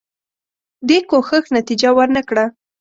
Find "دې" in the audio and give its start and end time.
0.87-0.97